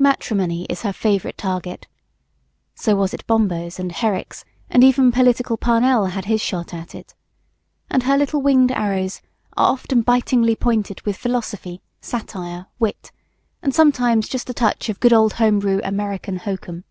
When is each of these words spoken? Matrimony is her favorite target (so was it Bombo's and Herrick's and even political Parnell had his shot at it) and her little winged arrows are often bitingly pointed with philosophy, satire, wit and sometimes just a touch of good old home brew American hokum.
Matrimony 0.00 0.64
is 0.64 0.82
her 0.82 0.92
favorite 0.92 1.38
target 1.38 1.86
(so 2.74 2.96
was 2.96 3.14
it 3.14 3.24
Bombo's 3.28 3.78
and 3.78 3.92
Herrick's 3.92 4.44
and 4.68 4.82
even 4.82 5.12
political 5.12 5.56
Parnell 5.56 6.06
had 6.06 6.24
his 6.24 6.40
shot 6.40 6.74
at 6.74 6.92
it) 6.92 7.14
and 7.88 8.02
her 8.02 8.18
little 8.18 8.42
winged 8.42 8.72
arrows 8.72 9.22
are 9.56 9.68
often 9.74 10.02
bitingly 10.02 10.56
pointed 10.56 11.02
with 11.02 11.16
philosophy, 11.16 11.80
satire, 12.00 12.66
wit 12.80 13.12
and 13.62 13.72
sometimes 13.72 14.28
just 14.28 14.50
a 14.50 14.54
touch 14.54 14.88
of 14.88 14.98
good 14.98 15.12
old 15.12 15.34
home 15.34 15.60
brew 15.60 15.80
American 15.84 16.38
hokum. 16.38 16.82